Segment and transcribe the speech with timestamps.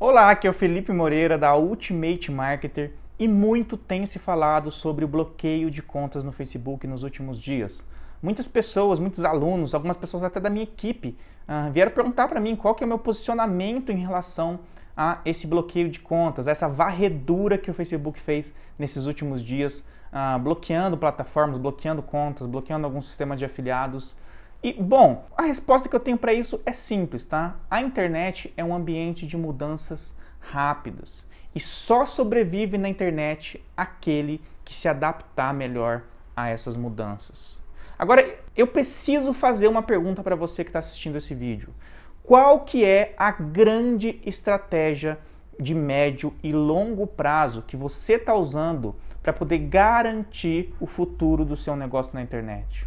[0.00, 5.04] Olá, aqui é o Felipe Moreira da Ultimate Marketer e muito tem se falado sobre
[5.04, 7.84] o bloqueio de contas no Facebook nos últimos dias.
[8.22, 12.54] Muitas pessoas, muitos alunos, algumas pessoas até da minha equipe uh, vieram perguntar para mim
[12.54, 14.60] qual que é o meu posicionamento em relação
[14.96, 19.80] a esse bloqueio de contas, essa varredura que o Facebook fez nesses últimos dias,
[20.12, 24.16] uh, bloqueando plataformas, bloqueando contas, bloqueando alguns sistemas de afiliados.
[24.62, 27.56] E, bom, a resposta que eu tenho para isso é simples, tá?
[27.70, 31.24] A internet é um ambiente de mudanças rápidas.
[31.54, 36.02] E só sobrevive na internet aquele que se adaptar melhor
[36.36, 37.58] a essas mudanças.
[37.96, 41.72] Agora, eu preciso fazer uma pergunta para você que está assistindo esse vídeo.
[42.22, 45.18] Qual que é a grande estratégia
[45.58, 51.56] de médio e longo prazo que você está usando para poder garantir o futuro do
[51.56, 52.86] seu negócio na internet?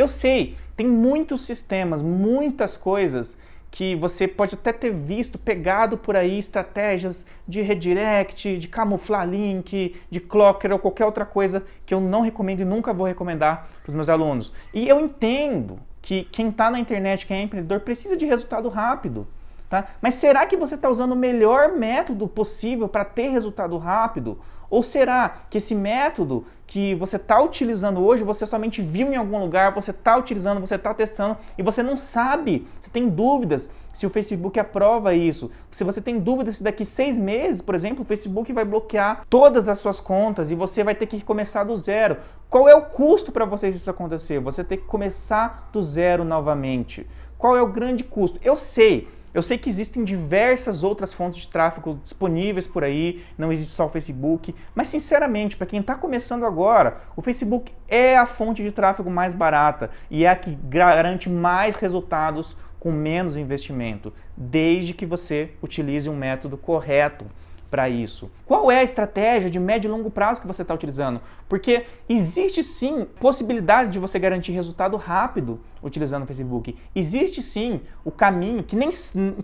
[0.00, 3.36] Eu sei, tem muitos sistemas, muitas coisas
[3.70, 9.94] que você pode até ter visto, pegado por aí, estratégias de redirect, de camuflar link,
[10.10, 13.90] de clocker ou qualquer outra coisa que eu não recomendo e nunca vou recomendar para
[13.90, 14.54] os meus alunos.
[14.72, 19.28] E eu entendo que quem está na internet, quem é empreendedor, precisa de resultado rápido.
[19.70, 19.86] Tá?
[20.02, 24.36] Mas será que você está usando o melhor método possível para ter resultado rápido?
[24.68, 29.38] Ou será que esse método que você está utilizando hoje, você somente viu em algum
[29.38, 34.06] lugar, você está utilizando, você está testando e você não sabe, você tem dúvidas se
[34.06, 35.52] o Facebook aprova isso.
[35.70, 39.68] Se você tem dúvidas se daqui seis meses, por exemplo, o Facebook vai bloquear todas
[39.68, 42.16] as suas contas e você vai ter que começar do zero.
[42.48, 44.40] Qual é o custo para você isso acontecer?
[44.40, 47.06] Você ter que começar do zero novamente.
[47.38, 48.38] Qual é o grande custo?
[48.42, 53.52] Eu sei eu sei que existem diversas outras fontes de tráfego disponíveis por aí, não
[53.52, 58.26] existe só o Facebook, mas sinceramente, para quem está começando agora, o Facebook é a
[58.26, 64.12] fonte de tráfego mais barata e é a que garante mais resultados com menos investimento,
[64.36, 67.26] desde que você utilize um método correto
[67.70, 68.30] para isso?
[68.44, 71.20] Qual é a estratégia de médio e longo prazo que você está utilizando?
[71.48, 76.76] Porque existe sim possibilidade de você garantir resultado rápido utilizando o Facebook.
[76.94, 78.90] Existe sim o caminho que nem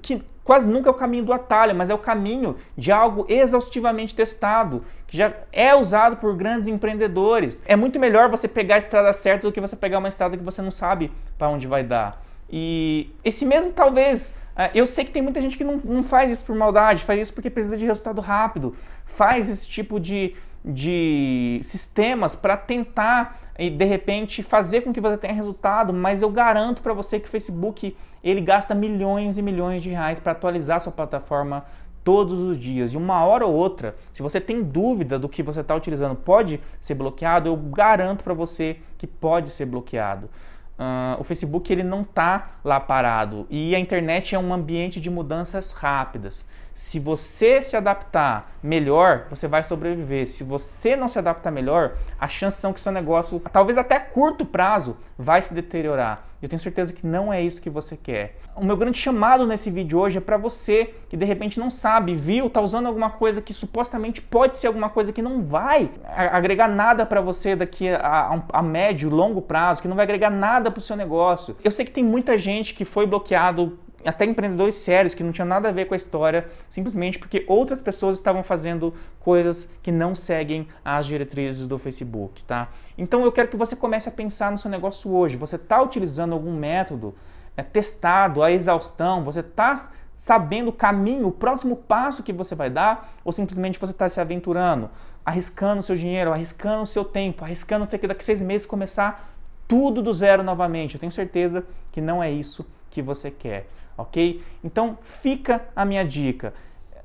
[0.03, 4.15] que quase nunca é o caminho do atalho, mas é o caminho de algo exaustivamente
[4.15, 7.63] testado, que já é usado por grandes empreendedores.
[7.67, 10.45] É muito melhor você pegar a estrada certa do que você pegar uma estrada que
[10.45, 12.25] você não sabe para onde vai dar.
[12.49, 14.37] E esse mesmo talvez
[14.75, 17.35] eu sei que tem muita gente que não, não faz isso por maldade, faz isso
[17.35, 18.75] porque precisa de resultado rápido,
[19.05, 20.35] faz esse tipo de,
[20.65, 26.31] de sistemas para tentar e de repente fazer com que você tenha resultado, mas eu
[26.31, 30.81] garanto para você que o Facebook ele gasta milhões e milhões de reais para atualizar
[30.81, 31.65] sua plataforma
[32.03, 32.93] todos os dias.
[32.93, 36.61] E uma hora ou outra, se você tem dúvida do que você está utilizando pode
[36.81, 40.31] ser bloqueado, eu garanto para você que pode ser bloqueado.
[40.79, 45.09] Uh, o Facebook ele não está lá parado e a internet é um ambiente de
[45.09, 46.45] mudanças rápidas.
[46.77, 50.27] Se você se adaptar melhor, você vai sobreviver.
[50.27, 54.45] Se você não se adaptar melhor, a chance são que seu negócio, talvez até curto
[54.45, 56.27] prazo, vai se deteriorar.
[56.43, 58.37] Eu tenho certeza que não é isso que você quer.
[58.55, 62.15] O meu grande chamado nesse vídeo hoje é para você que de repente não sabe,
[62.15, 66.69] viu, tá usando alguma coisa que supostamente pode ser alguma coisa que não vai agregar
[66.69, 70.71] nada para você daqui a, a, a, médio, longo prazo, que não vai agregar nada
[70.71, 71.57] para o seu negócio.
[71.65, 75.47] Eu sei que tem muita gente que foi bloqueado até empreendedores sérios que não tinham
[75.47, 80.15] nada a ver com a história, simplesmente porque outras pessoas estavam fazendo coisas que não
[80.15, 82.69] seguem as diretrizes do Facebook, tá?
[82.97, 85.37] Então eu quero que você comece a pensar no seu negócio hoje.
[85.37, 87.15] Você está utilizando algum método
[87.57, 89.25] é, testado a exaustão?
[89.25, 93.13] Você está sabendo o caminho, o próximo passo que você vai dar?
[93.25, 94.89] Ou simplesmente você está se aventurando,
[95.25, 99.35] arriscando seu dinheiro, arriscando o seu tempo, arriscando ter que daqui seis meses começar
[99.67, 100.95] tudo do zero novamente?
[100.95, 102.65] Eu tenho certeza que não é isso
[102.97, 104.43] que você quer ok?
[104.63, 106.53] Então fica a minha dica.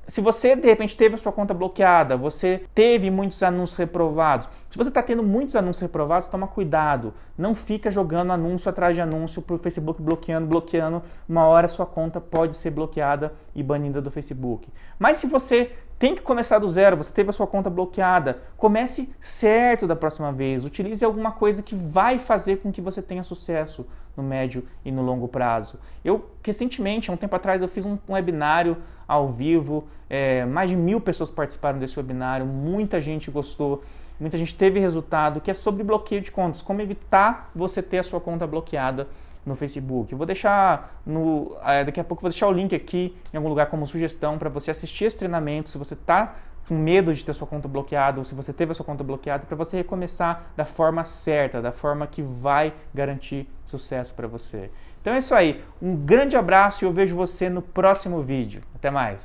[0.06, 4.48] Se você de repente teve a sua conta bloqueada, você teve muitos anúncios reprovados.
[4.68, 7.14] Se você está tendo muitos anúncios reprovados, toma cuidado.
[7.38, 11.02] Não fica jogando anúncio atrás de anúncio para o Facebook bloqueando, bloqueando.
[11.28, 14.68] Uma hora sua conta pode ser bloqueada e banida do Facebook.
[14.98, 15.70] Mas se você
[16.02, 20.32] tem que começar do zero, você teve a sua conta bloqueada, comece certo da próxima
[20.32, 20.64] vez.
[20.64, 25.00] Utilize alguma coisa que vai fazer com que você tenha sucesso no médio e no
[25.00, 25.78] longo prazo.
[26.04, 30.70] Eu, recentemente, há um tempo atrás, eu fiz um, um webinário ao vivo, é, mais
[30.70, 33.84] de mil pessoas participaram desse webinário, muita gente gostou,
[34.18, 38.02] muita gente teve resultado, que é sobre bloqueio de contas, como evitar você ter a
[38.02, 39.06] sua conta bloqueada
[39.44, 40.12] no Facebook.
[40.12, 41.56] Eu vou deixar no.
[41.64, 44.48] É, daqui a pouco vou deixar o link aqui em algum lugar como sugestão para
[44.48, 45.70] você assistir esse treinamento.
[45.70, 46.34] Se você está
[46.68, 49.44] com medo de ter sua conta bloqueada, ou se você teve a sua conta bloqueada,
[49.44, 54.70] para você recomeçar da forma certa, da forma que vai garantir sucesso para você.
[55.00, 55.62] Então é isso aí.
[55.80, 58.62] Um grande abraço e eu vejo você no próximo vídeo.
[58.74, 59.20] Até mais.